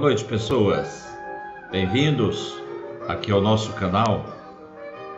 [0.00, 1.14] Noite, pessoas.
[1.70, 2.56] Bem-vindos
[3.06, 4.24] aqui ao nosso canal.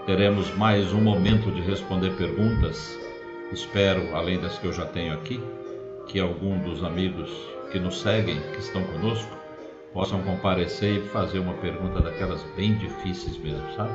[0.07, 2.99] Teremos mais um momento de responder perguntas.
[3.53, 5.41] Espero, além das que eu já tenho aqui,
[6.09, 7.31] que algum dos amigos
[7.71, 9.31] que nos seguem, que estão conosco,
[9.93, 13.95] possam comparecer e fazer uma pergunta daquelas bem difíceis mesmo, sabe?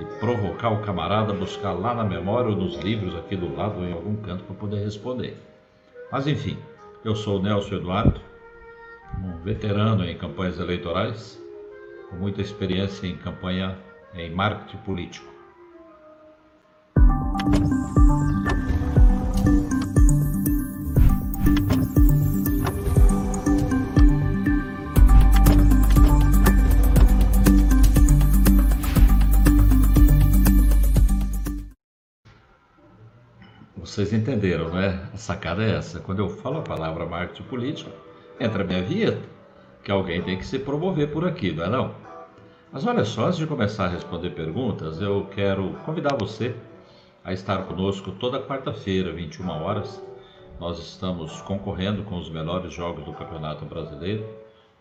[0.00, 3.78] E provocar o camarada a buscar lá na memória ou nos livros aqui do lado
[3.78, 5.36] ou em algum canto para poder responder.
[6.10, 6.58] Mas enfim,
[7.04, 8.20] eu sou o Nelson Eduardo,
[9.22, 11.40] um veterano em campanhas eleitorais,
[12.08, 13.78] com muita experiência em campanha
[14.14, 15.30] em marketing político.
[33.76, 35.08] Vocês entenderam, né?
[35.12, 36.00] A sacada é essa.
[36.00, 37.90] Quando eu falo a palavra marketing político,
[38.40, 39.22] entra a minha vinheta,
[39.84, 41.94] que alguém tem que se promover por aqui, não é não?
[42.72, 46.54] Mas olha só, antes de começar a responder perguntas, eu quero convidar você
[47.22, 50.02] a estar conosco toda quarta-feira, 21 horas.
[50.58, 54.26] Nós estamos concorrendo com os melhores jogos do Campeonato Brasileiro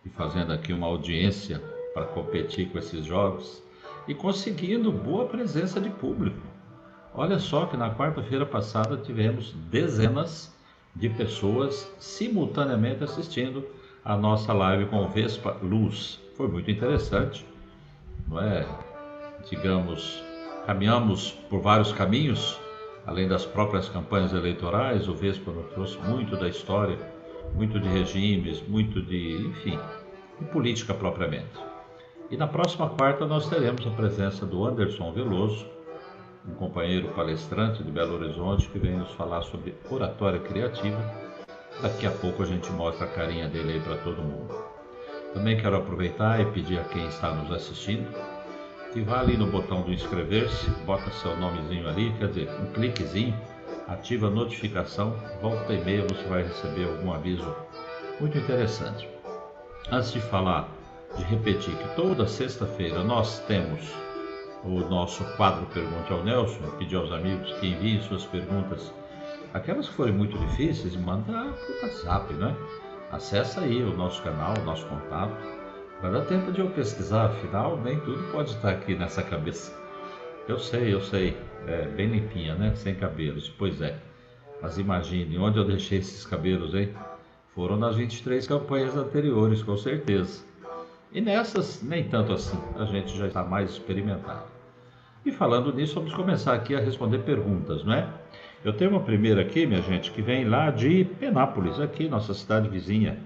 [0.05, 1.61] e fazendo aqui uma audiência
[1.94, 3.61] para competir com esses jogos
[4.07, 6.39] e conseguindo boa presença de público.
[7.13, 10.55] Olha só que na quarta-feira passada tivemos dezenas
[11.00, 13.66] de pessoas simultaneamente assistindo
[14.03, 16.19] a nossa live com Vespa Luz.
[16.36, 17.45] Foi muito interessante,
[18.28, 18.67] não é?
[19.50, 20.22] Digamos,
[20.66, 22.59] caminhamos por vários caminhos,
[23.07, 25.07] além das próprias campanhas eleitorais.
[25.07, 26.97] O Vespa nos trouxe muito da história,
[27.56, 29.79] muito de regimes, muito de, enfim,
[30.38, 31.47] de política propriamente.
[32.29, 35.66] E na próxima quarta nós teremos a presença do Anderson Veloso,
[36.49, 40.99] um companheiro palestrante de Belo Horizonte que vem nos falar sobre oratória criativa.
[41.81, 44.53] Daqui a pouco a gente mostra a carinha dele aí para todo mundo.
[45.33, 48.09] Também quero aproveitar e pedir a quem está nos assistindo
[48.91, 53.39] que vá ali no botão do inscrever-se, bota seu nomezinho ali, quer dizer, um cliquezinho,
[53.87, 57.55] ativa a notificação, volta e-mail, você vai receber algum aviso
[58.19, 59.07] muito interessante.
[59.91, 60.67] Antes de falar,
[61.16, 63.81] de repetir que toda sexta-feira nós temos
[64.64, 68.94] o nosso quadro Pergunte ao Nelson, pedir aos amigos que enviem suas perguntas,
[69.53, 72.56] aquelas que forem muito difíceis, manda por WhatsApp, né?
[73.12, 75.36] Acesse aí o nosso canal, o nosso contato.
[76.02, 79.74] Vai dar tempo de eu pesquisar, afinal, nem tudo pode estar aqui nessa cabeça.
[80.47, 81.38] Eu sei, eu sei,
[81.68, 82.74] é bem limpinha, né?
[82.76, 83.97] Sem cabelos, pois é.
[84.62, 86.94] Mas imagine, onde eu deixei esses cabelos, hein?
[87.56, 90.48] Foram nas 23 campanhas anteriores, com certeza.
[91.12, 94.46] E nessas, nem tanto assim, a gente já está mais experimentado.
[95.25, 98.08] E falando nisso, vamos começar aqui a responder perguntas, não é?
[98.64, 102.70] Eu tenho uma primeira aqui, minha gente, que vem lá de Penápolis, aqui, nossa cidade
[102.70, 103.18] vizinha.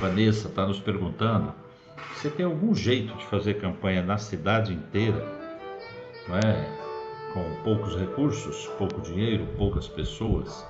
[0.00, 1.52] Vanessa está nos perguntando:
[2.14, 5.24] você tem algum jeito de fazer campanha na cidade inteira,
[6.26, 6.84] não é?
[7.34, 10.66] Com poucos recursos, pouco dinheiro, poucas pessoas?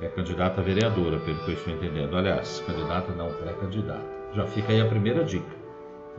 [0.00, 2.16] É candidata a vereadora, pelo que eu estou entendendo.
[2.16, 4.19] Aliás, candidata não pré-candidata.
[4.34, 5.60] Já fica aí a primeira dica.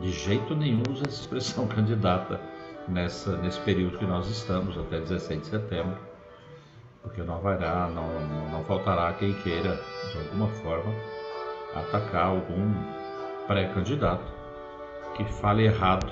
[0.00, 2.40] De jeito nenhum usa essa expressão candidata
[2.88, 5.96] nessa, nesse período que nós estamos, até 16 de setembro,
[7.02, 8.08] porque não haverá, não,
[8.50, 9.78] não faltará quem queira,
[10.12, 10.92] de alguma forma,
[11.74, 12.74] atacar algum
[13.46, 14.32] pré-candidato
[15.16, 16.10] que fale errado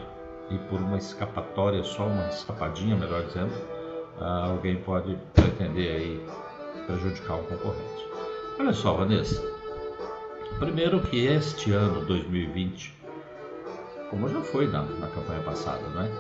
[0.51, 3.53] e por uma escapatória, só uma escapadinha, melhor dizendo,
[4.19, 6.27] alguém pode pretender aí
[6.87, 8.09] prejudicar um concorrente.
[8.59, 9.60] Olha só, Vanessa,
[10.59, 12.95] Primeiro que este ano 2020,
[14.11, 16.11] como já foi na, na campanha passada, não é?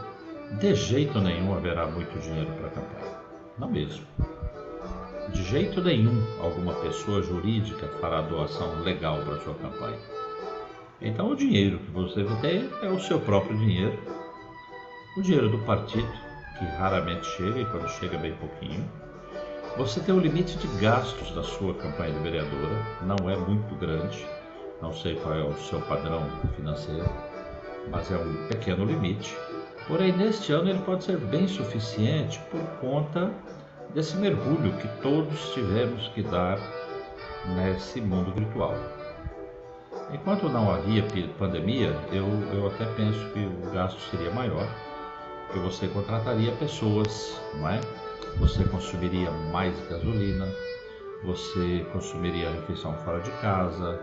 [0.59, 3.17] De jeito nenhum haverá muito dinheiro para a campanha.
[3.59, 4.05] Não mesmo.
[5.32, 9.99] De jeito nenhum alguma pessoa jurídica fará doação legal para sua campanha.
[11.00, 13.99] Então o dinheiro que você vai ter é o seu próprio dinheiro,
[15.17, 16.11] o dinheiro do partido,
[16.59, 18.91] que raramente chega e quando chega bem pouquinho,
[19.76, 24.26] você tem um limite de gastos da sua campanha de vereadora, não é muito grande,
[24.82, 26.22] não sei qual é o seu padrão
[26.56, 27.08] financeiro,
[27.90, 29.37] mas é um pequeno limite.
[29.87, 33.31] Porém, neste ano ele pode ser bem suficiente por conta
[33.94, 36.58] desse mergulho que todos tivemos que dar
[37.56, 38.75] nesse mundo virtual.
[40.12, 41.05] Enquanto não havia
[41.38, 44.67] pandemia, eu, eu até penso que o gasto seria maior,
[45.46, 47.81] porque você contrataria pessoas, não é?
[48.38, 50.47] Você consumiria mais gasolina,
[51.25, 54.00] você consumiria refeição fora de casa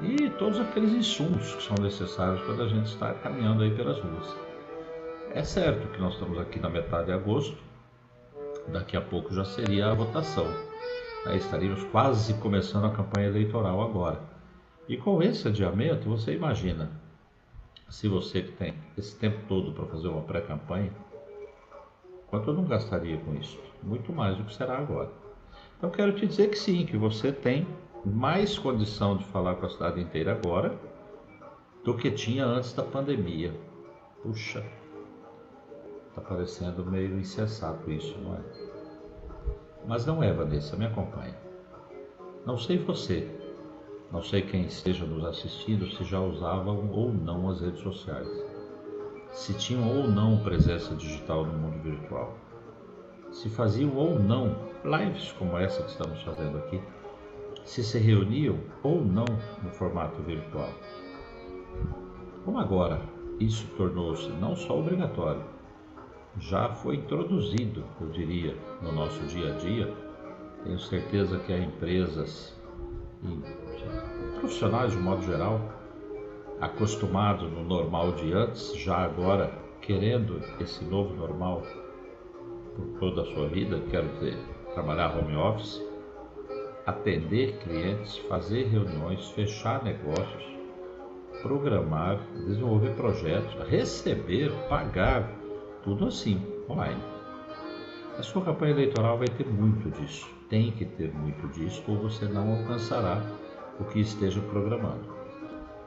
[0.00, 4.36] e todos aqueles insumos que são necessários quando a gente está caminhando aí pelas ruas.
[5.32, 7.56] É certo que nós estamos aqui na metade de agosto,
[8.68, 10.46] daqui a pouco já seria a votação.
[11.26, 14.20] Aí estaríamos quase começando a campanha eleitoral agora.
[14.88, 16.90] E com esse adiamento, você imagina,
[17.88, 20.92] se você tem esse tempo todo para fazer uma pré-campanha,
[22.30, 23.58] quanto eu não gastaria com isso?
[23.82, 25.10] Muito mais do que será agora.
[25.76, 27.66] Então quero te dizer que sim, que você tem
[28.04, 30.78] mais condição de falar com a cidade inteira agora
[31.84, 33.52] do que tinha antes da pandemia.
[34.22, 34.64] Puxa,
[36.14, 38.40] tá parecendo meio insensato isso, não é?
[39.86, 41.36] Mas não é, Vanessa, me acompanha.
[42.46, 43.28] Não sei você,
[44.12, 48.28] não sei quem esteja nos assistindo se já usavam ou não as redes sociais,
[49.32, 52.36] se tinham ou não presença digital no mundo virtual,
[53.30, 56.80] se faziam ou não lives como essa que estamos fazendo aqui,
[57.64, 59.26] se se reuniam ou não
[59.62, 60.70] no formato virtual.
[62.44, 63.00] Como agora
[63.38, 65.44] isso tornou-se não só obrigatório,
[66.38, 69.94] já foi introduzido, eu diria, no nosso dia a dia,
[70.64, 72.58] tenho certeza que há empresas
[73.22, 75.79] e profissionais de modo geral
[76.60, 81.62] acostumados no normal de antes, já agora querendo esse novo normal
[82.76, 84.36] por toda a sua vida, quero dizer,
[84.74, 85.82] trabalhar home office,
[86.86, 90.44] atender clientes, fazer reuniões, fechar negócios,
[91.42, 95.30] programar, desenvolver projetos, receber, pagar,
[95.82, 97.00] tudo assim, online.
[98.18, 102.26] A sua campanha eleitoral vai ter muito disso, tem que ter muito disso, ou você
[102.26, 103.22] não alcançará
[103.78, 105.19] o que esteja programando.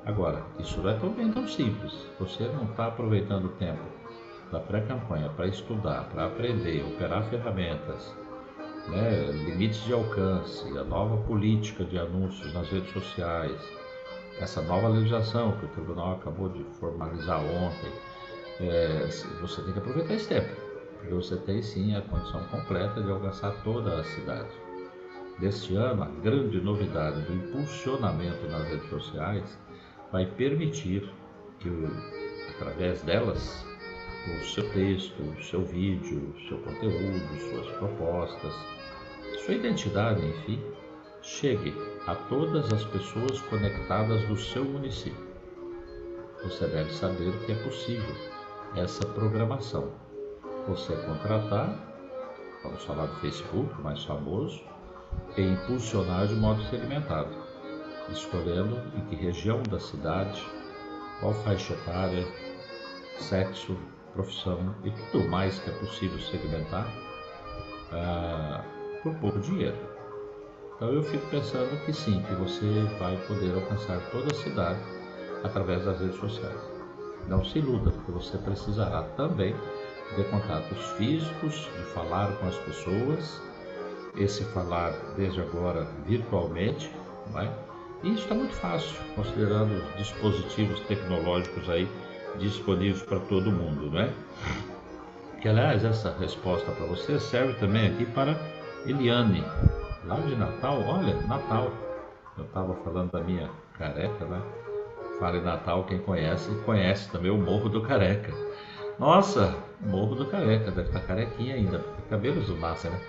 [0.06, 1.94] Agora, isso não é tão bem tão simples.
[2.20, 3.84] Você não está aproveitando o tempo
[4.52, 8.14] da pré-campanha para estudar, para aprender, operar ferramentas,
[8.88, 13.60] né, limites de alcance, a nova política de anúncios nas redes sociais,
[14.40, 17.92] essa nova legislação que o tribunal acabou de formalizar ontem,
[18.60, 19.08] é,
[19.42, 20.56] você tem que aproveitar esse tempo,
[21.00, 24.52] porque você tem sim a condição completa de alcançar toda a cidade.
[25.40, 29.58] Deste ano, a grande novidade do impulsionamento nas redes sociais
[30.14, 31.10] vai permitir
[31.60, 31.70] que,
[32.56, 33.66] através delas,
[34.28, 38.54] o seu texto, o seu vídeo, o seu conteúdo, suas propostas,
[39.44, 40.64] sua identidade, enfim,
[41.24, 41.74] chegue
[42.06, 45.34] a todas as pessoas conectadas do seu município.
[46.44, 48.16] Você deve saber que é possível
[48.76, 49.94] essa programação.
[50.68, 51.76] Você contratar,
[52.64, 54.62] vamos falar do Facebook, mais famoso,
[55.36, 57.43] e impulsionar de modo segmentado,
[58.10, 60.42] escolhendo em que região da cidade,
[61.20, 62.26] qual faixa etária,
[63.20, 63.78] sexo,
[64.14, 66.88] profissão e tudo mais que é possível segmentar
[67.92, 68.64] ah,
[69.02, 69.78] por pouco dinheiro.
[70.76, 72.66] Então eu fico pensando que sim, que você
[73.00, 74.80] vai poder alcançar toda a cidade
[75.44, 76.60] através das redes sociais.
[77.28, 79.56] Não se iluda, porque você precisará também
[80.16, 83.42] de contatos físicos, de falar com as pessoas,
[84.16, 86.92] esse falar desde agora virtualmente,
[87.32, 87.48] vai?
[87.48, 87.73] É?
[88.04, 91.88] E isso está muito fácil, considerando os dispositivos tecnológicos aí
[92.38, 94.14] disponíveis para todo mundo, não é?
[95.42, 98.38] Que aliás, essa resposta para você serve também aqui para
[98.86, 99.44] Eliane,
[100.06, 101.72] lá de Natal, olha, Natal.
[102.38, 104.42] Eu estava falando da minha careca, né?
[105.20, 108.34] Fala em Natal, quem conhece, conhece também o Morro do Careca.
[109.00, 113.00] Nossa, Morro do Careca, deve estar tá carequinha ainda, porque cabelos do massa, né?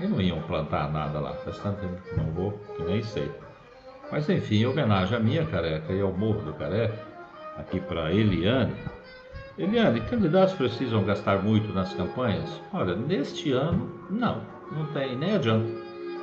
[0.00, 3.30] E não iam plantar nada lá, faz tanto tempo que não vou, que nem sei.
[4.10, 6.98] Mas enfim, em homenagem à minha careca e ao Morro do Careca,
[7.56, 8.74] aqui para Eliane.
[9.56, 12.60] Eliane, candidatos precisam gastar muito nas campanhas?
[12.72, 14.42] Olha, neste ano, não,
[14.72, 15.68] não tem, nem adianta.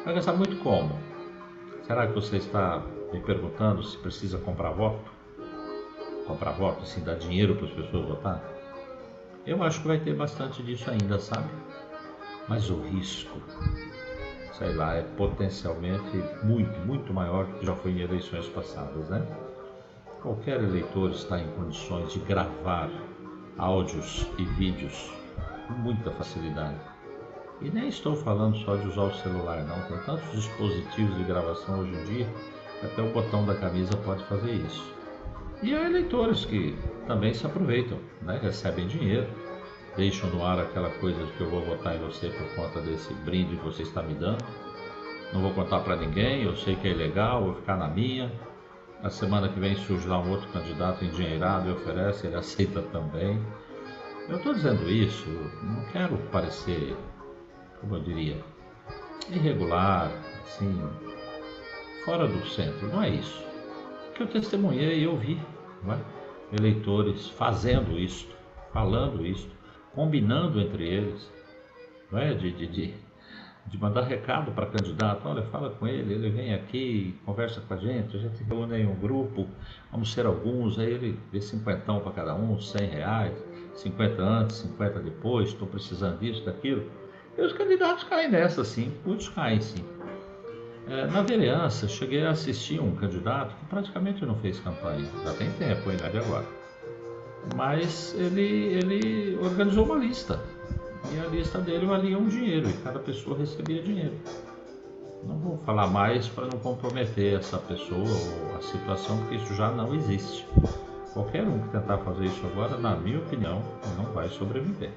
[0.03, 0.97] Vai gastar muito como?
[1.83, 5.11] Será que você está me perguntando se precisa comprar voto?
[6.27, 8.43] Comprar voto, assim, dar dinheiro para as pessoas votar?
[9.45, 11.49] Eu acho que vai ter bastante disso ainda, sabe?
[12.47, 13.41] Mas o risco,
[14.51, 19.25] sei lá, é potencialmente muito, muito maior do que já foi em eleições passadas, né?
[20.21, 22.89] Qualquer eleitor está em condições de gravar
[23.57, 25.11] áudios e vídeos
[25.67, 26.79] com muita facilidade.
[27.61, 29.81] E nem estou falando só de usar o celular, não.
[29.87, 32.27] Tem tantos dispositivos de gravação hoje em dia
[32.79, 34.93] que até o botão da camisa pode fazer isso.
[35.61, 38.39] E há eleitores que também se aproveitam, né?
[38.41, 39.27] recebem dinheiro,
[39.95, 43.13] deixam no ar aquela coisa de que eu vou votar em você por conta desse
[43.13, 44.43] brinde que você está me dando.
[45.33, 48.31] Não vou contar para ninguém, eu sei que é ilegal, vou ficar na minha.
[49.01, 53.41] Na semana que vem surge lá um outro candidato endinheirado e oferece, ele aceita também.
[54.29, 55.27] Eu estou dizendo isso,
[55.63, 56.95] não quero parecer,
[57.79, 58.43] como eu diria,
[59.29, 60.11] irregular,
[60.43, 60.81] assim,
[62.05, 63.43] fora do centro, não é isso.
[64.13, 65.39] Que eu testemunhei e eu vi
[65.89, 66.55] é?
[66.55, 68.35] eleitores fazendo isto,
[68.71, 69.49] falando isto,
[69.93, 71.31] combinando entre eles,
[72.13, 72.33] é?
[72.33, 72.93] de, de, de
[73.65, 77.77] de mandar recado para candidato, olha, fala com ele, ele vem aqui, conversa com a
[77.77, 79.47] gente, a gente reúne em um grupo,
[79.91, 83.33] vamos ser alguns, aí ele vê cinquentão para cada um, cem reais,
[83.75, 86.89] 50 antes, 50 depois, estou precisando disso, daquilo.
[87.37, 89.85] E os candidatos caem nessa, sim, muitos caem sim.
[90.87, 95.49] É, na vereança, cheguei a assistir um candidato que praticamente não fez campanha, já tem
[95.53, 96.60] tempo, a idade agora.
[97.55, 100.39] Mas ele, ele organizou uma lista
[101.11, 104.15] e a lista dele valia um dinheiro e cada pessoa recebia dinheiro.
[105.23, 109.71] Não vou falar mais para não comprometer essa pessoa ou a situação, porque isso já
[109.71, 110.45] não existe.
[111.13, 113.61] Qualquer um que tentar fazer isso agora, na minha opinião,
[113.97, 114.91] não vai sobreviver.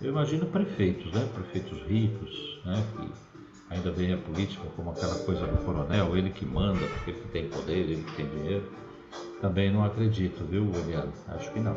[0.00, 1.28] Eu imagino prefeitos, né?
[1.34, 2.82] prefeitos ricos, né?
[2.96, 7.20] que ainda veem a política como aquela coisa do coronel, ele que manda, porque ele
[7.20, 8.64] que tem poder, ele que tem dinheiro.
[9.40, 11.12] Também não acredito, viu, Eliane?
[11.28, 11.76] Acho que não.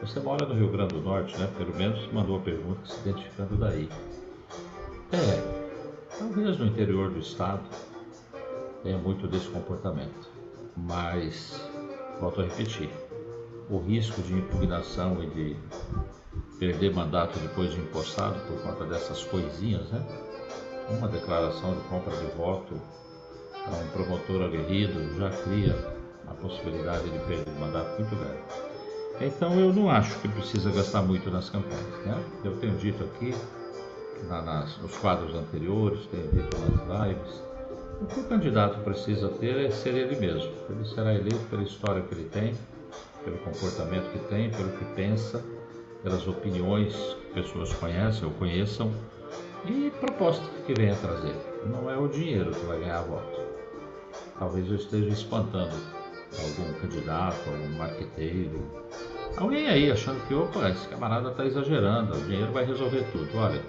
[0.00, 1.50] Você mora no Rio Grande do Norte, né?
[1.58, 3.88] Pelo menos mandou a pergunta se identificando daí.
[5.12, 5.66] É,
[6.18, 7.62] talvez no interior do estado
[8.84, 10.28] tenha muito desse comportamento,
[10.76, 11.60] mas
[12.20, 12.90] volto a repetir,
[13.68, 15.56] o risco de impugnação e de
[16.60, 20.04] perder mandato depois de impostado por conta dessas coisinhas, né?
[20.90, 22.80] Uma declaração de compra de voto
[23.64, 25.97] para um promotor aguerrido já cria
[26.30, 28.42] a possibilidade de perder mandato muito grande.
[29.20, 32.06] Então eu não acho que precisa gastar muito nas campanhas.
[32.06, 32.24] Né?
[32.44, 33.34] Eu tenho dito aqui,
[34.28, 37.42] na, nas, nos quadros anteriores, tenho dito nas lives,
[38.00, 40.52] o que o candidato precisa ter é ser ele mesmo.
[40.70, 42.54] Ele será eleito pela história que ele tem,
[43.24, 45.42] pelo comportamento que tem, pelo que pensa,
[46.04, 48.92] pelas opiniões que pessoas conhecem ou conheçam
[49.66, 51.34] e proposta que venha trazer.
[51.66, 53.40] Não é o dinheiro que vai ganhar voto.
[54.38, 55.74] Talvez eu esteja espantando
[56.36, 58.60] algum candidato, algum marqueteiro,
[59.36, 63.28] alguém aí achando que, opa, esse camarada está exagerando, o dinheiro vai resolver tudo.
[63.36, 63.62] Olha,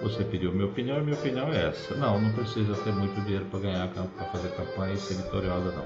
[0.00, 1.94] você pediu minha opinião e minha opinião é essa.
[1.94, 5.84] Não, não precisa ter muito dinheiro para ganhar, para fazer campanha e ser vitoriosa, não.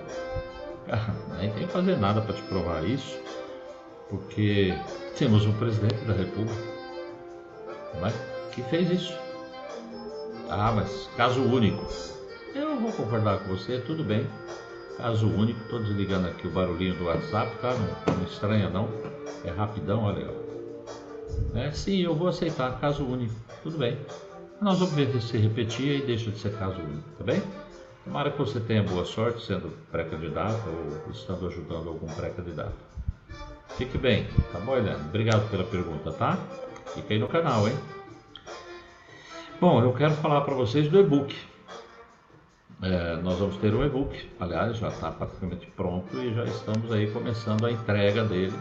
[1.38, 3.18] Nem tem que fazer nada para te provar isso,
[4.08, 4.74] porque
[5.16, 6.74] temos um presidente da República
[7.94, 8.12] não é?
[8.52, 9.18] que fez isso.
[10.48, 11.86] Ah, mas caso único.
[12.54, 14.26] Eu vou concordar com você, tudo bem.
[14.96, 17.74] Caso único, estou desligando aqui o barulhinho do WhatsApp, tá?
[17.74, 18.88] Não, não estranha não.
[19.44, 20.28] É rapidão, olha.
[21.54, 23.34] É, sim, eu vou aceitar, caso único.
[23.62, 23.98] Tudo bem.
[24.60, 27.42] Nós vamos ver se repetir e deixa de ser caso único, tá bem?
[28.04, 32.74] Tomara que você tenha boa sorte sendo pré-candidato ou estando ajudando algum pré-candidato.
[33.76, 35.00] Fique bem, tá bom, Helena?
[35.08, 36.38] Obrigado pela pergunta, tá?
[36.94, 37.76] Fica aí no canal, hein?
[39.60, 41.34] Bom, eu quero falar para vocês do e-book.
[42.82, 47.10] É, nós vamos ter um e-book, aliás, já está praticamente pronto e já estamos aí
[47.10, 48.54] começando a entrega dele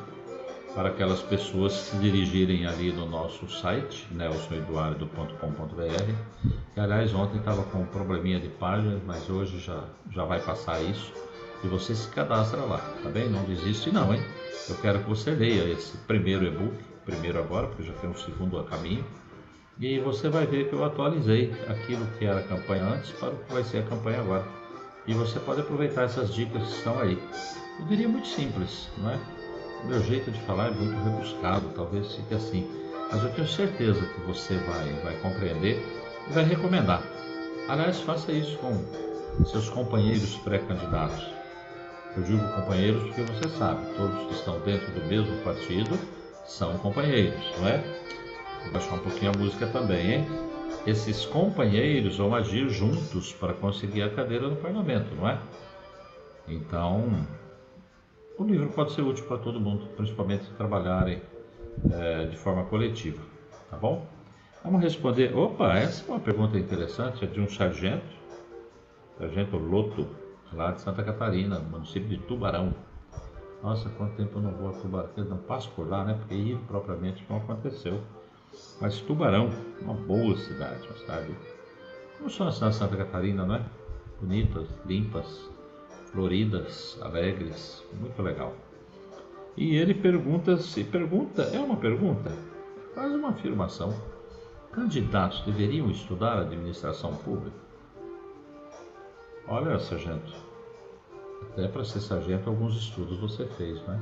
[0.73, 6.49] para aquelas pessoas se dirigirem ali no nosso site, nelsoneduardo.com.br.
[6.75, 10.81] E aliás, ontem estava com um probleminha de página, mas hoje já, já vai passar
[10.81, 11.13] isso.
[11.63, 13.29] E você se cadastra lá, tá bem?
[13.29, 14.21] Não desiste não, hein?
[14.67, 18.59] Eu quero que você leia esse primeiro e-book, primeiro agora, porque já tem um segundo
[18.59, 19.05] a caminho
[19.79, 23.37] e você vai ver que eu atualizei aquilo que era a campanha antes para o
[23.37, 24.45] que vai ser a campanha agora.
[25.07, 27.21] E você pode aproveitar essas dicas que estão aí.
[27.79, 29.19] Eu diria muito simples, não é?
[29.83, 32.69] O meu jeito de falar é muito rebuscado, talvez fique assim.
[33.11, 35.83] Mas eu tenho certeza que você vai, vai compreender
[36.29, 37.03] e vai recomendar.
[37.67, 41.25] Aliás, faça isso com seus companheiros pré-candidatos.
[42.15, 45.97] Eu digo companheiros porque você sabe, todos que estão dentro do mesmo partido
[46.45, 47.83] são companheiros, não é?
[48.63, 50.25] Vou baixar um pouquinho a música também, hein?
[50.85, 55.39] Esses companheiros vão agir juntos para conseguir a cadeira no parlamento, não é?
[56.47, 57.25] Então,
[58.37, 61.21] o livro pode ser útil para todo mundo, principalmente se trabalharem
[61.89, 63.21] é, de forma coletiva,
[63.69, 64.05] tá bom?
[64.63, 65.35] Vamos responder.
[65.37, 68.15] Opa, essa é uma pergunta interessante, é de um sargento,
[69.17, 70.07] sargento Loto,
[70.51, 72.73] lá de Santa Catarina, município de Tubarão.
[73.61, 76.15] Nossa, quanto tempo eu não vou a Tubarão, eu não passo por lá, né?
[76.19, 78.01] Porque ir propriamente não aconteceu.
[78.79, 79.49] Mas Tubarão,
[79.81, 81.35] uma boa cidade, uma cidade.
[82.17, 83.65] Como são as cidades de Santa Catarina, não é?
[84.19, 85.49] Bonitas, limpas,
[86.11, 88.53] floridas, alegres, muito legal.
[89.55, 92.31] E ele pergunta se pergunta, é uma pergunta,
[92.95, 93.93] faz uma afirmação.
[94.71, 97.55] Candidatos deveriam estudar administração pública?
[99.47, 100.33] Olha, sargento,
[101.51, 103.99] até para ser sargento alguns estudos você fez, né?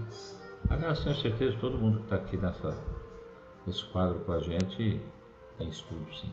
[0.70, 2.78] Aliás, tenho certeza que todo mundo que está aqui nessa
[3.68, 5.02] esse quadro com a gente
[5.58, 6.32] tem estudo, sim.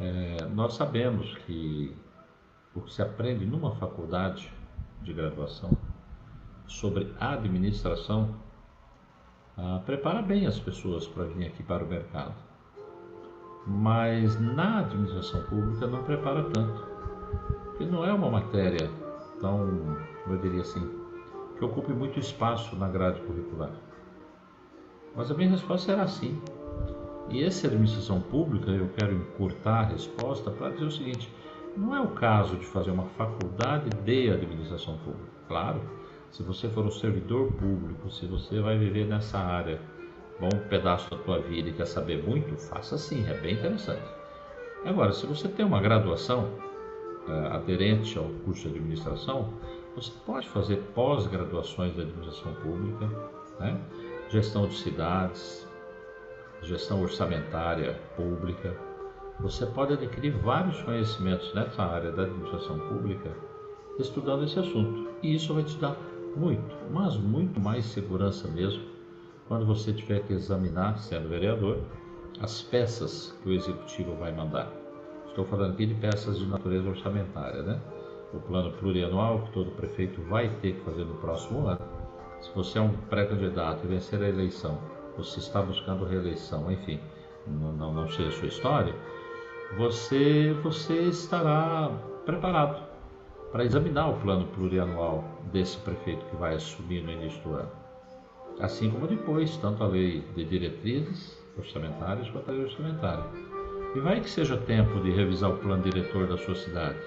[0.00, 1.94] É, nós sabemos que
[2.74, 4.50] o que se aprende numa faculdade
[5.02, 5.70] de graduação
[6.66, 8.34] sobre administração
[9.56, 12.34] ah, prepara bem as pessoas para vir aqui para o mercado.
[13.66, 16.86] mas na administração pública não prepara tanto.
[17.66, 18.90] Porque não é uma matéria
[19.40, 19.96] tão,
[20.26, 20.80] eu diria assim,
[21.56, 23.70] que ocupe muito espaço na grade curricular.
[25.14, 26.40] Mas a minha resposta era sim.
[27.28, 31.32] E essa administração pública, eu quero encurtar a resposta para dizer o seguinte:
[31.76, 35.30] não é o caso de fazer uma faculdade de administração pública.
[35.48, 35.80] Claro,
[36.30, 39.80] se você for um servidor público, se você vai viver nessa área
[40.40, 44.02] bom pedaço da tua vida e quer saber muito, faça sim, é bem interessante.
[44.84, 46.48] Agora, se você tem uma graduação
[47.28, 49.52] é, aderente ao curso de administração,
[49.94, 53.06] você pode fazer pós-graduações de administração pública,
[53.60, 53.80] né?
[54.32, 55.68] Gestão de cidades,
[56.62, 58.74] gestão orçamentária pública.
[59.40, 63.30] Você pode adquirir vários conhecimentos nessa área da administração pública
[63.98, 65.10] estudando esse assunto.
[65.22, 65.98] E isso vai te dar
[66.34, 68.82] muito, mas muito mais segurança mesmo
[69.48, 71.82] quando você tiver que examinar, sendo vereador,
[72.40, 74.72] as peças que o executivo vai mandar.
[75.26, 77.78] Estou falando aqui de peças de natureza orçamentária, né?
[78.32, 82.01] O plano plurianual que todo prefeito vai ter que fazer no próximo ano.
[82.42, 84.76] Se você é um pré-candidato e vencer a eleição,
[85.16, 87.00] você está buscando reeleição, enfim,
[87.46, 88.94] não, não, não sei a sua história,
[89.76, 91.90] você, você estará
[92.26, 92.82] preparado
[93.52, 97.70] para examinar o plano plurianual desse prefeito que vai assumir no início do ano.
[98.58, 103.24] Assim como depois, tanto a lei de diretrizes orçamentárias quanto a lei orçamentária.
[103.94, 106.98] E vai que seja tempo de revisar o plano diretor da sua cidade,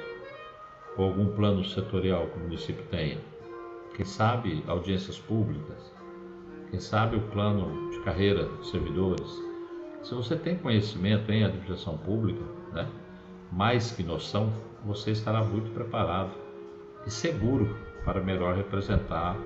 [0.98, 3.35] ou algum plano setorial que o município tenha.
[3.96, 5.94] Quem sabe audiências públicas,
[6.70, 9.42] quem sabe o plano de carreira de servidores.
[10.04, 12.90] Se você tem conhecimento em administração pública, né,
[13.54, 14.52] mais que noção,
[14.84, 16.32] você estará muito preparado
[17.08, 19.38] e seguro para melhor representar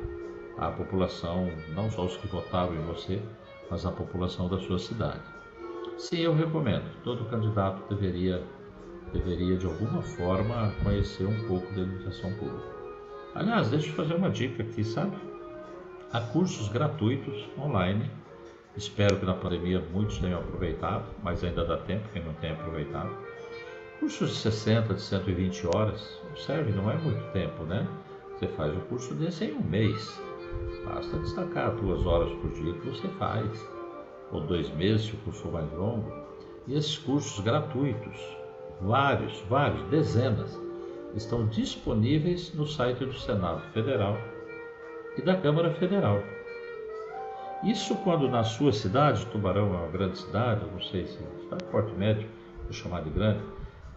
[0.57, 3.21] a população, não só os que votaram em você,
[3.69, 5.21] mas a população da sua cidade.
[5.95, 6.89] Sim, eu recomendo.
[7.03, 8.43] Todo candidato deveria,
[9.13, 12.78] deveria de alguma forma conhecer um pouco da educação pública.
[13.35, 15.15] Aliás, deixa eu fazer uma dica aqui, sabe?
[16.11, 18.09] Há cursos gratuitos online.
[18.75, 23.29] Espero que na pandemia muitos tenham aproveitado, mas ainda dá tempo quem não tem aproveitado
[23.99, 27.85] Cursos de 60, de 120 horas, serve, não é muito tempo, né?
[28.31, 30.21] Você faz o curso desse em um mês.
[30.85, 33.69] Basta destacar duas horas por dia que você faz.
[34.31, 36.09] Ou dois meses, se o curso for mais longo.
[36.65, 38.37] E esses cursos gratuitos,
[38.79, 40.57] vários, vários, dezenas,
[41.15, 44.17] estão disponíveis no site do Senado Federal
[45.17, 46.21] e da Câmara Federal.
[47.63, 51.93] Isso quando na sua cidade, Tubarão é uma grande cidade, não sei se está Porto
[51.95, 52.27] Médio,
[52.63, 53.41] vou chamar de grande,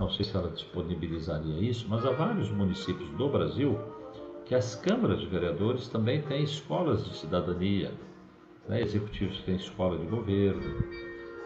[0.01, 3.79] não sei se ela disponibilizaria isso, mas há vários municípios do Brasil
[4.45, 7.93] que as câmaras de vereadores também têm escolas de cidadania,
[8.69, 8.83] né?
[8.83, 10.83] executivos têm escola de governo.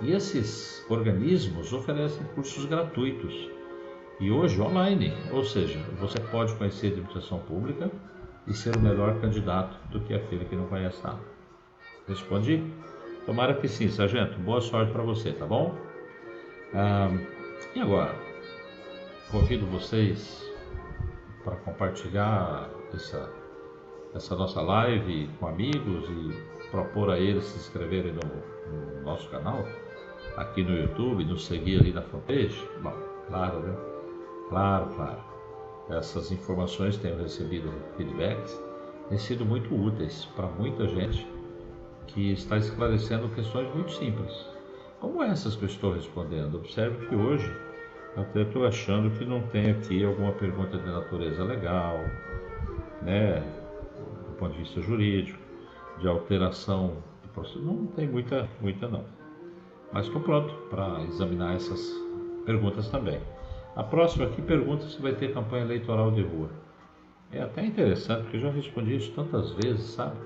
[0.00, 3.55] E esses organismos oferecem cursos gratuitos
[4.18, 7.90] e hoje online, ou seja, você pode conhecer a administração pública
[8.46, 11.20] e ser o melhor candidato do que aquele que não conhece nada.
[12.08, 12.62] Respondi?
[13.26, 14.38] Tomara que sim, sargento.
[14.38, 15.74] Boa sorte para você, tá bom?
[16.72, 17.10] Ah,
[17.74, 18.14] e agora?
[19.30, 20.48] Convido vocês
[21.44, 23.30] para compartilhar essa,
[24.14, 28.20] essa nossa live com amigos e propor a eles se inscreverem no,
[28.72, 29.66] no nosso canal,
[30.36, 32.62] aqui no YouTube, nos seguir ali na fanpage.
[32.80, 32.94] Bom,
[33.28, 33.95] claro, né?
[34.48, 35.20] Claro, claro.
[35.88, 38.60] Essas informações tenho recebido feedbacks,
[39.08, 41.26] têm sido muito úteis para muita gente
[42.06, 44.32] que está esclarecendo questões muito simples,
[45.00, 46.56] como essas que eu estou respondendo.
[46.56, 47.50] Observe que hoje
[48.16, 51.98] até estou achando que não tem aqui alguma pergunta de natureza legal,
[53.02, 53.40] né,
[54.28, 55.38] do ponto de vista jurídico,
[55.98, 57.60] de alteração do processo.
[57.60, 59.04] Não tem muita, muita não.
[59.92, 61.94] Mas estou pronto para examinar essas
[62.44, 63.20] perguntas também.
[63.76, 66.48] A próxima aqui pergunta se vai ter campanha eleitoral de rua.
[67.30, 70.16] É até interessante, porque eu já respondi isso tantas vezes, sabe?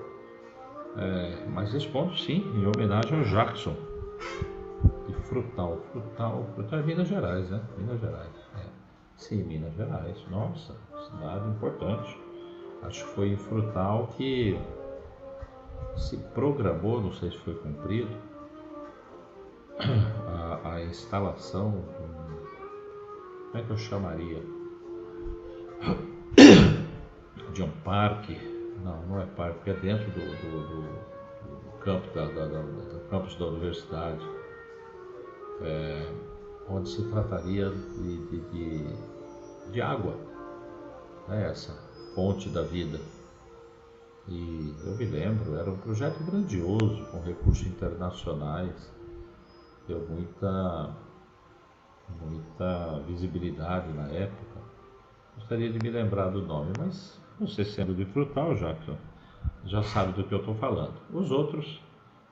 [0.96, 3.74] É, mas respondo sim, em homenagem ao Jackson
[5.08, 5.78] de Frutal.
[5.92, 7.60] Frutal, Frutal é Minas Gerais, né?
[7.76, 8.30] Minas Gerais.
[8.56, 8.66] É.
[9.16, 10.24] Sim, Minas Gerais.
[10.30, 10.74] Nossa,
[11.10, 12.18] cidade importante.
[12.82, 14.56] Acho que foi em Frutal que
[15.96, 18.10] se programou, não sei se foi cumprido,
[20.62, 21.84] a, a instalação
[23.50, 24.42] como é que eu chamaria?
[27.52, 28.38] De um parque.
[28.84, 33.08] Não, não é parque, é dentro do, do, do, do campo da, da, da, do
[33.10, 34.24] campus da universidade
[35.62, 36.12] é,
[36.68, 38.96] onde se trataria de, de, de,
[39.72, 40.16] de água,
[41.28, 41.72] né, essa
[42.14, 43.00] fonte da vida.
[44.28, 48.92] E eu me lembro, era um projeto grandioso, com recursos internacionais,
[49.88, 50.94] deu muita,
[52.20, 54.60] muita visibilidade na época.
[55.36, 58.96] Gostaria de me lembrar do nome, mas você sendo de frutal, Jackson,
[59.64, 60.94] já sabe do que eu estou falando.
[61.12, 61.82] Os outros,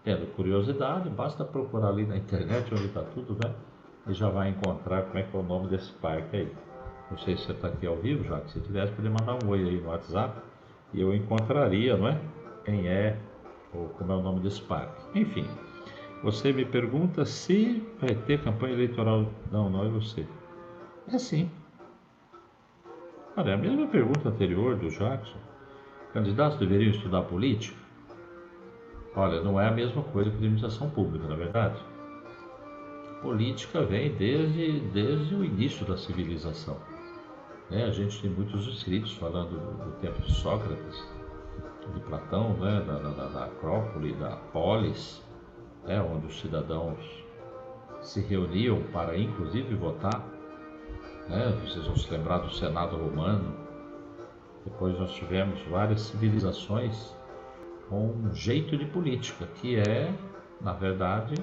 [0.04, 3.54] tendo curiosidade, basta procurar ali na internet onde está tudo, né?
[4.06, 6.52] E já vai encontrar como é que é o nome desse parque aí.
[7.10, 9.48] Não sei se você está aqui ao vivo, já que se tivesse, poderia mandar um
[9.48, 10.40] oi aí no WhatsApp
[10.92, 12.20] e eu encontraria, não é?
[12.64, 13.18] Quem é
[13.72, 15.18] ou como é o nome desse parque.
[15.18, 15.46] Enfim,
[16.22, 19.30] você me pergunta se vai ter campanha eleitoral.
[19.52, 20.26] Não, não é você.
[21.12, 21.50] É sim.
[23.36, 25.38] Olha, a mesma pergunta anterior do Jackson.
[26.12, 27.76] Candidatos deveriam estudar política?
[29.14, 31.80] Olha, não é a mesma coisa que administração pública, na é verdade.
[33.22, 36.76] Política vem desde, desde o início da civilização.
[37.70, 37.84] Né?
[37.84, 41.04] A gente tem muitos escritos falando do, tempo de Sócrates,
[41.94, 42.82] de Platão, né?
[42.86, 45.22] da, da, da Acrópole, da Polis,
[45.88, 46.00] né?
[46.02, 46.98] onde os cidadãos
[48.02, 50.22] se reuniam para inclusive votar.
[51.28, 51.58] Né?
[51.64, 53.56] Vocês vão se lembrar do Senado Romano.
[54.64, 57.16] Depois nós tivemos várias civilizações
[57.88, 60.14] com um jeito de política, que é,
[60.60, 61.34] na verdade,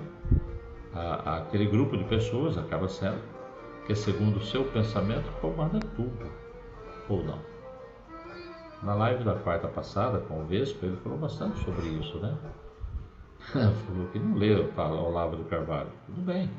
[0.94, 3.20] a, aquele grupo de pessoas acaba sendo
[3.88, 6.32] que, segundo o seu pensamento, comanda tudo,
[7.10, 7.40] ou não.
[8.84, 12.38] Na live da quarta passada com o Vespa, ele falou bastante sobre isso, né?
[13.54, 15.92] falou que não leu tá, Olavo de Carvalho.
[16.06, 16.50] Tudo bem.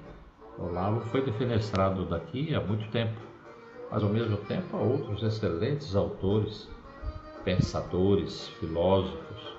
[0.59, 3.21] Olavo foi defenestrado daqui há muito tempo,
[3.91, 6.69] mas ao mesmo tempo há outros excelentes autores,
[7.45, 9.57] pensadores, filósofos,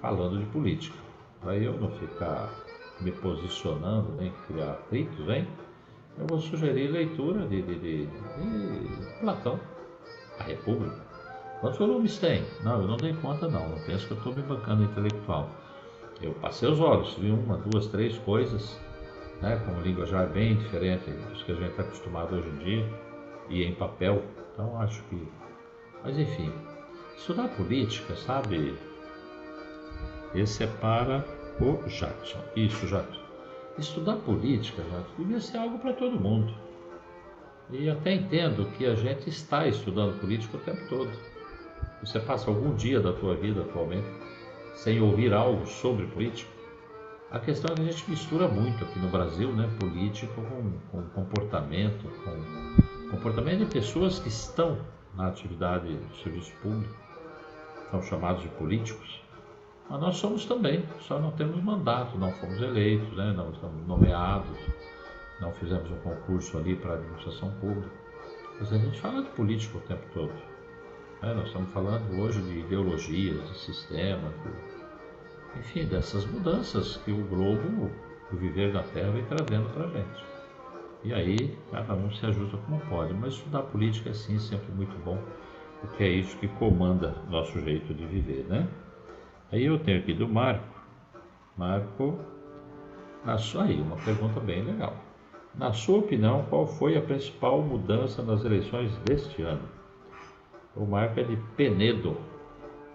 [0.00, 0.98] falando de política.
[1.40, 2.50] Para eu não ficar
[3.00, 5.46] me posicionando, nem criar atritos, hein?
[6.18, 9.58] eu vou sugerir leitura de, de, de, de Platão,
[10.38, 11.02] a República.
[11.60, 12.44] Quantos volumes tem?
[12.62, 15.48] Não, eu não dei conta não, não penso que eu estou me bancando intelectual.
[16.24, 18.80] Eu passei os olhos, vi uma, duas, três coisas,
[19.42, 22.88] né, com língua já bem diferente dos que a gente está acostumado hoje em dia,
[23.50, 25.28] e em papel, então acho que...
[26.02, 26.50] Mas enfim,
[27.14, 28.74] estudar política, sabe,
[30.34, 31.22] esse é para
[31.60, 32.40] o Jackson.
[32.56, 33.20] Isso, Jackson.
[33.76, 36.54] Estudar política, Jackson, devia ser algo para todo mundo.
[37.70, 41.10] E até entendo que a gente está estudando política o tempo todo.
[42.02, 44.08] Você passa algum dia da tua vida atualmente
[44.74, 46.50] sem ouvir algo sobre política?
[47.30, 51.02] A questão é que a gente mistura muito aqui no Brasil, né, política com, com
[51.10, 54.78] comportamento, com comportamento de pessoas que estão
[55.16, 56.94] na atividade do serviço público,
[57.90, 59.20] são chamados de políticos.
[59.88, 63.32] Mas nós somos também, só não temos mandato, não fomos eleitos, né?
[63.36, 64.58] não estamos nomeados,
[65.40, 67.90] não fizemos um concurso ali para a administração pública.
[68.58, 70.53] Mas a gente fala de política o tempo todo.
[71.24, 71.32] Né?
[71.32, 77.90] Nós estamos falando hoje de ideologias, de sistemas, de, enfim, dessas mudanças que o globo,
[78.30, 80.24] o viver da Terra, vem trazendo para a gente.
[81.02, 83.14] E aí, cada um se ajusta como pode.
[83.14, 85.18] Mas estudar política é sim sempre muito bom,
[85.80, 88.68] porque é isso que comanda nosso jeito de viver, né?
[89.50, 90.74] Aí eu tenho aqui do Marco.
[91.56, 92.18] Marco,
[93.24, 94.94] na sua, aí, uma pergunta bem legal.
[95.54, 99.73] Na sua opinião, qual foi a principal mudança nas eleições deste ano?
[100.76, 102.16] O Marco é de Penedo.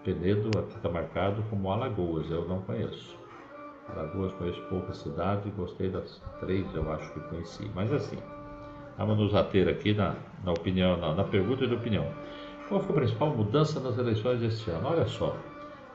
[0.04, 3.18] Penedo está marcado como Alagoas, eu não conheço.
[3.88, 7.70] Alagoas conheço pouca cidade, gostei das três, eu acho que conheci.
[7.74, 8.18] Mas assim,
[8.98, 10.14] vamos nos ater aqui na,
[10.44, 12.06] na opinião, na, na pergunta de opinião.
[12.68, 14.86] Qual foi a principal mudança nas eleições deste ano?
[14.86, 15.34] Olha só,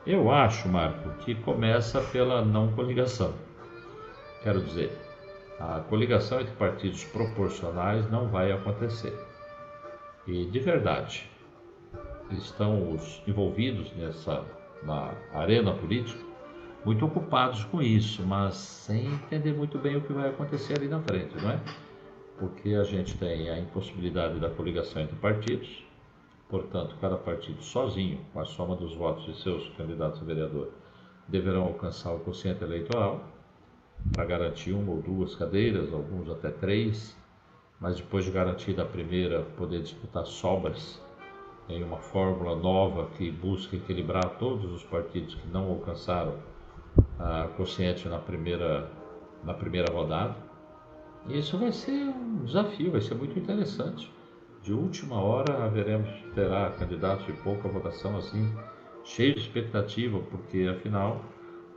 [0.04, 3.32] eu acho, Marco, que começa pela não coligação.
[4.42, 4.90] Quero dizer,
[5.60, 9.16] a coligação entre partidos proporcionais não vai acontecer.
[10.26, 11.30] E de verdade,
[12.34, 14.44] estão os envolvidos nessa
[14.82, 16.24] na arena política
[16.84, 21.00] muito ocupados com isso, mas sem entender muito bem o que vai acontecer ali na
[21.00, 21.60] frente, não é?
[22.38, 25.86] Porque a gente tem a impossibilidade da coligação entre partidos,
[26.48, 30.70] Portanto, cada partido sozinho, com a soma dos votos de seus candidatos a vereador,
[31.26, 33.24] deverão alcançar o quociente eleitoral
[34.12, 37.16] para garantir uma ou duas cadeiras, alguns até três,
[37.80, 41.02] mas depois de garantida a primeira, poder disputar sobras
[41.68, 46.34] em uma fórmula nova que busca equilibrar todos os partidos que não alcançaram
[47.18, 48.90] a quociente na primeira,
[49.42, 50.36] na primeira rodada.
[51.28, 54.10] E isso vai ser um desafio, vai ser muito interessante
[54.66, 58.52] de última hora haveremos, terá candidatos de pouca votação assim,
[59.04, 61.24] cheio de expectativa, porque afinal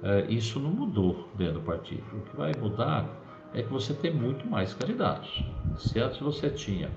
[0.02, 2.04] é, isso não mudou dentro do partido.
[2.18, 3.08] O que vai mudar
[3.54, 5.44] é que você tem muito mais candidatos.
[5.78, 6.90] Se antes você tinha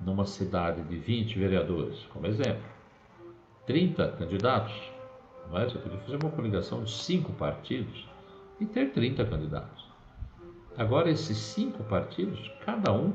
[0.00, 2.64] numa cidade de 20 vereadores, como exemplo,
[3.66, 4.74] 30 candidatos,
[5.50, 5.64] não é?
[5.64, 8.06] você podia fazer uma coligação de cinco partidos
[8.60, 9.86] e ter 30 candidatos.
[10.76, 13.12] Agora, esses cinco partidos, cada um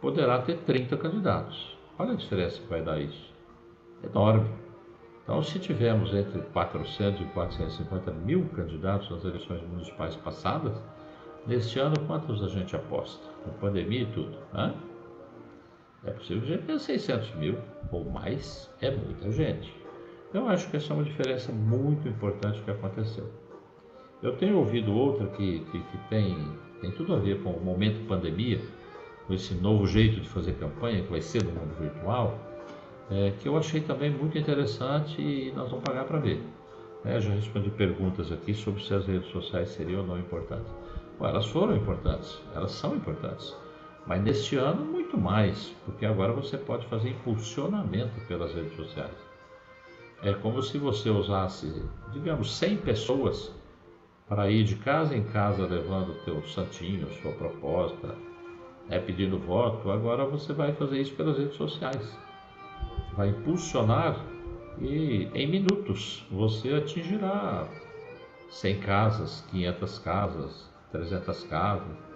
[0.00, 1.76] poderá ter 30 candidatos.
[1.98, 3.32] Olha a diferença que vai dar isso.
[4.04, 4.48] Enorme.
[5.22, 10.72] Então, se tivermos entre 400 e 450 mil candidatos nas eleições municipais passadas,
[11.46, 13.26] neste ano quantos a gente aposta?
[13.44, 14.38] Com pandemia e tudo.
[14.52, 14.74] Né?
[16.08, 17.58] É possível que tenha 600 mil
[17.92, 19.70] ou mais, é muita gente.
[20.32, 23.30] Eu acho que essa é uma diferença muito importante que aconteceu.
[24.22, 26.34] Eu tenho ouvido outra que, que, que tem,
[26.80, 28.58] tem tudo a ver com o momento pandemia,
[29.26, 32.38] com esse novo jeito de fazer campanha, que vai ser no mundo virtual,
[33.10, 36.42] é, que eu achei também muito interessante e nós vamos pagar para ver.
[37.04, 40.72] É, já respondi perguntas aqui sobre se as redes sociais seriam ou não importantes.
[41.18, 43.54] Bom, elas foram importantes, elas são importantes,
[44.08, 49.14] mas neste ano muito mais, porque agora você pode fazer impulsionamento pelas redes sociais.
[50.22, 51.70] É como se você usasse,
[52.10, 53.54] digamos, 100 pessoas
[54.26, 58.14] para ir de casa em casa levando o teu santinho, sua proposta,
[58.88, 59.90] é pedindo voto.
[59.90, 62.18] Agora você vai fazer isso pelas redes sociais.
[63.12, 64.18] Vai impulsionar
[64.80, 67.68] e em minutos você atingirá
[68.48, 72.07] 100 casas, 500 casas, 300 casas,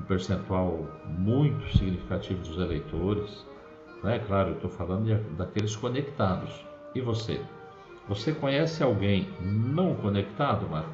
[0.00, 3.46] um percentual muito significativo dos eleitores.
[4.02, 6.64] Não é claro, eu estou falando de, daqueles conectados.
[6.94, 7.40] E você?
[8.08, 10.90] Você conhece alguém não conectado, Marco?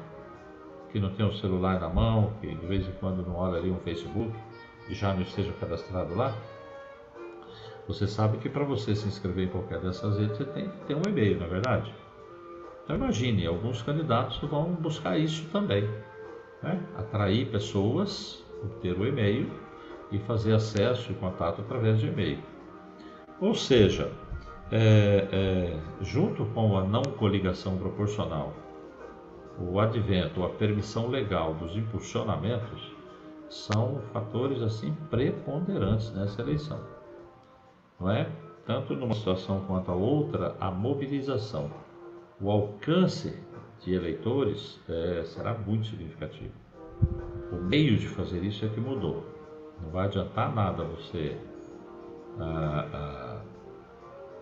[0.91, 3.71] Que não tem um celular na mão, que de vez em quando não olha ali
[3.71, 4.33] um Facebook
[4.89, 6.35] e já não esteja cadastrado lá?
[7.87, 10.95] Você sabe que para você se inscrever em qualquer dessas redes você tem que ter
[10.95, 11.93] um e-mail, não é verdade?
[12.83, 15.83] Então imagine, alguns candidatos vão buscar isso também.
[16.61, 16.81] Né?
[16.97, 19.49] Atrair pessoas, obter o e-mail
[20.11, 22.39] e fazer acesso e contato através de e-mail.
[23.39, 24.11] Ou seja,
[24.71, 28.53] é, é, junto com a não coligação proporcional,
[29.59, 32.95] o advento, a permissão legal dos impulsionamentos
[33.49, 36.79] são fatores assim preponderantes nessa eleição.
[37.99, 38.29] Não é?
[38.65, 41.71] Tanto numa situação quanto a outra, a mobilização,
[42.39, 43.39] o alcance
[43.79, 46.53] de eleitores é, será muito significativo.
[47.67, 49.25] Meio de fazer isso é que mudou.
[49.81, 51.37] Não vai adiantar nada você
[52.39, 53.41] ah, ah,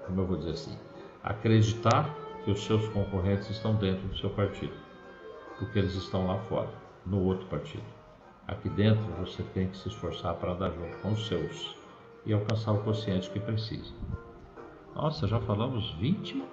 [0.06, 0.78] como eu vou dizer assim,
[1.24, 4.74] acreditar que os seus concorrentes estão dentro do seu partido,
[5.58, 6.70] porque eles estão lá fora,
[7.06, 7.84] no outro partido.
[8.48, 11.76] Aqui dentro você tem que se esforçar para andar junto com os seus
[12.26, 13.92] e alcançar o quociente que precisa.
[14.96, 16.44] Nossa, já falamos 20?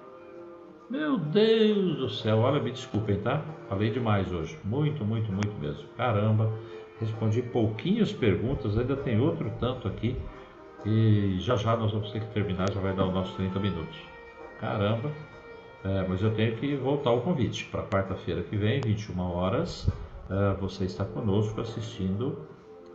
[0.89, 3.41] Meu Deus do céu, olha, me desculpem, tá?
[3.69, 5.87] Falei demais hoje, muito, muito, muito mesmo.
[5.95, 6.51] Caramba,
[6.99, 10.15] respondi pouquinhas perguntas, ainda tem outro tanto aqui
[10.85, 13.97] e já já nós vamos ter que terminar, já vai dar os nossos 30 minutos.
[14.59, 15.09] Caramba!
[15.85, 19.89] É, mas eu tenho que voltar ao convite para quarta-feira que vem, 21 horas.
[20.29, 22.37] É, você está conosco assistindo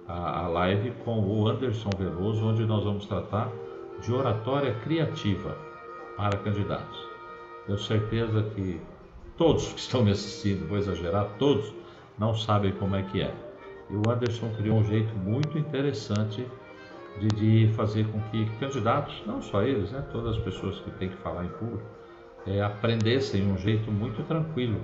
[0.07, 3.51] a, a live com o Anderson Veloso, onde nós vamos tratar
[4.01, 5.57] de oratória criativa
[6.17, 7.08] para candidatos.
[7.69, 8.81] Tenho certeza que
[9.37, 11.71] todos que estão me assistindo, vou exagerar, todos
[12.19, 13.35] não sabem como é que é.
[13.91, 16.47] E o Anderson criou um jeito muito interessante
[17.21, 21.11] de, de fazer com que candidatos, não só eles, né, todas as pessoas que têm
[21.11, 21.85] que falar em público,
[22.47, 24.81] é, aprendessem um jeito muito tranquilo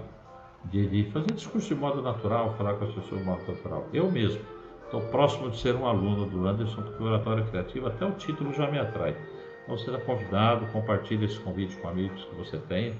[0.66, 3.86] de, de, fazer discurso de modo natural, falar com as pessoas de modo natural.
[3.94, 4.42] Eu mesmo
[4.84, 8.52] estou próximo de ser um aluno do Anderson, porque o Oratório Criativo, até o título
[8.52, 9.16] já me atrai.
[9.64, 12.94] Então, está convidado, compartilhe esse convite com amigos que você tenha.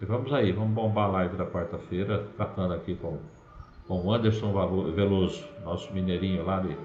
[0.00, 3.18] E vamos aí, vamos bombar a live da quarta-feira, tratando aqui com,
[3.86, 4.52] com o Anderson
[4.92, 6.76] Veloso, nosso mineirinho lá de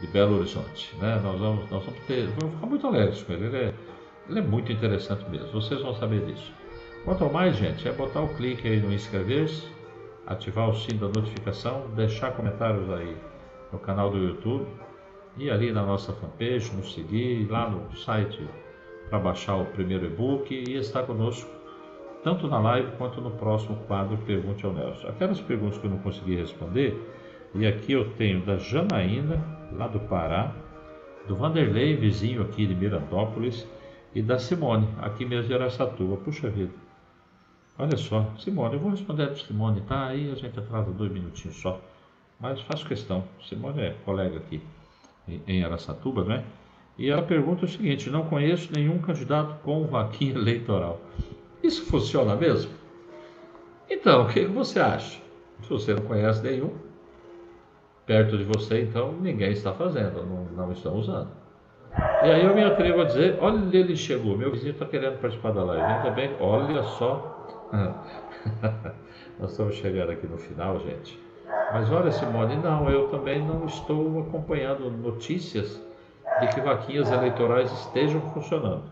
[0.00, 0.94] de Belo Horizonte.
[0.96, 1.20] Né?
[1.22, 3.46] Nós, vamos, nós vamos, ter, vamos ficar muito alegres com ele.
[3.46, 3.74] Ele é,
[4.28, 5.52] ele é muito interessante mesmo.
[5.52, 6.52] Vocês vão saber disso.
[7.04, 9.66] Quanto ao mais, gente, é botar o clique aí no inscrever-se,
[10.26, 13.16] ativar o sino da notificação, deixar comentários aí
[13.72, 14.66] no canal do YouTube
[15.36, 18.46] e ali na nossa fanpage, nos seguir, lá no site
[19.14, 21.48] para baixar o primeiro e-book e estar conosco
[22.24, 25.06] tanto na live quanto no próximo quadro Pergunte ao Nelson.
[25.06, 27.00] Aquelas perguntas que eu não consegui responder,
[27.54, 29.40] e aqui eu tenho da Janaína,
[29.72, 30.52] lá do Pará,
[31.28, 33.68] do Vanderlei, vizinho aqui de Mirandópolis,
[34.12, 36.16] e da Simone, aqui mesmo de Aracatuba.
[36.16, 36.72] Puxa vida.
[37.78, 40.06] Olha só, Simone, eu vou responder a Simone, tá?
[40.06, 41.80] Aí a gente atrasa dois minutinhos só.
[42.40, 43.22] Mas faço questão.
[43.48, 44.60] Simone é colega aqui
[45.46, 46.44] em Aracatuba, né?
[46.96, 51.00] E ela pergunta o seguinte: não conheço nenhum candidato com vaquinha eleitoral.
[51.62, 52.72] Isso funciona mesmo?
[53.90, 55.20] Então, o que você acha?
[55.62, 56.72] Se você não conhece nenhum,
[58.06, 61.30] perto de você, então ninguém está fazendo, não, não estão usando.
[62.22, 65.52] E aí eu me atrevo a dizer, olha ele chegou, meu vizinho está querendo participar
[65.52, 67.70] da live, ainda bem, olha só.
[69.38, 71.18] Nós estamos chegando aqui no final, gente.
[71.72, 75.80] Mas olha, Simone, não, eu também não estou acompanhando notícias
[76.40, 78.84] de que vaquinhas eleitorais estejam funcionando.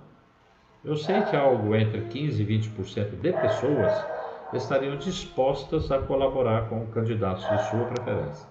[0.85, 4.05] Eu sei que algo entre 15 e 20% de pessoas
[4.53, 8.49] estariam dispostas a colaborar com candidatos de sua preferência.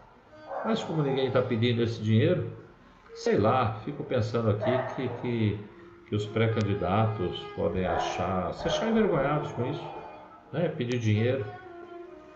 [0.66, 2.52] Mas como ninguém está pedindo esse dinheiro,
[3.14, 5.60] sei lá, fico pensando aqui que, que,
[6.08, 9.84] que os pré-candidatos podem achar, se achar envergonhados com isso,
[10.52, 10.70] né?
[10.70, 11.46] pedir dinheiro.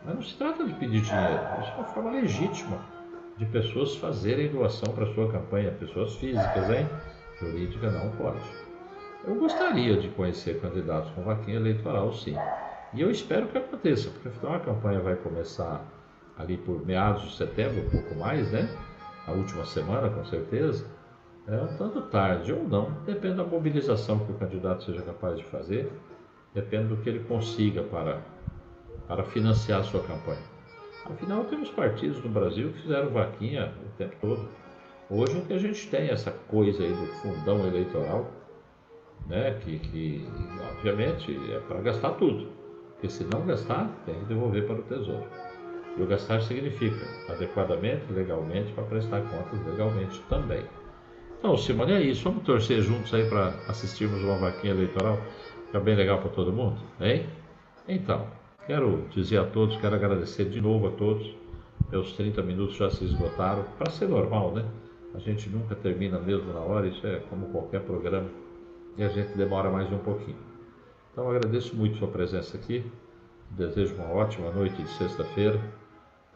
[0.04, 2.95] Mas não se trata de pedir dinheiro, isso é uma forma legítima
[3.38, 6.88] de pessoas fazerem doação para sua campanha, pessoas físicas, hein?
[7.40, 8.40] Jurídica não pode.
[9.28, 12.36] Eu gostaria de conhecer candidatos com vaquinha eleitoral, sim.
[12.94, 15.84] E eu espero que aconteça, porque afinal a campanha vai começar
[16.38, 18.70] ali por meados de setembro, um pouco mais, né?
[19.28, 20.86] A última semana, com certeza.
[21.48, 25.92] É tanto tarde ou não, depende da mobilização que o candidato seja capaz de fazer,
[26.54, 28.22] depende do que ele consiga para,
[29.08, 30.55] para financiar a sua campanha.
[31.10, 34.50] Afinal, temos partidos no Brasil que fizeram vaquinha o tempo todo.
[35.10, 38.32] Hoje o que a gente tem essa coisa aí do fundão eleitoral,
[39.28, 40.28] né, que, que
[40.72, 42.48] obviamente é para gastar tudo.
[42.94, 45.26] Porque se não gastar, tem que devolver para o tesouro.
[45.98, 50.64] E o gastar significa adequadamente, legalmente, para prestar contas legalmente também.
[51.38, 52.24] Então, Simone, é isso.
[52.24, 55.20] Vamos torcer juntos aí para assistirmos uma vaquinha eleitoral.
[55.68, 57.28] Fica bem legal para todo mundo, hein?
[57.88, 58.28] Então,
[58.66, 61.36] quero dizer a todos, quero agradecer de novo a todos.
[61.92, 64.66] Meus 30 minutos já se esgotaram, para ser normal, né?
[65.14, 68.28] A gente nunca termina mesmo na hora, isso é como qualquer programa,
[68.98, 70.38] e a gente demora mais um pouquinho.
[71.12, 72.84] Então, agradeço muito sua presença aqui.
[73.52, 75.62] Desejo uma ótima noite de sexta-feira.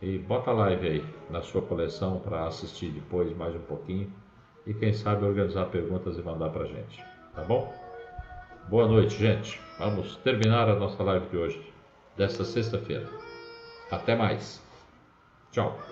[0.01, 4.09] E bota a live aí na sua coleção para assistir depois mais um pouquinho.
[4.65, 7.03] E quem sabe organizar perguntas e mandar para gente.
[7.35, 7.73] Tá bom?
[8.69, 9.59] Boa noite, gente.
[9.77, 11.68] Vamos terminar a nossa live de hoje,
[12.19, 13.09] desta sexta-feira.
[13.89, 14.61] Até mais.
[15.51, 15.88] Tchau.